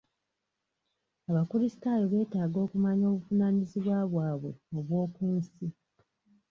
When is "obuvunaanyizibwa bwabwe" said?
3.13-4.51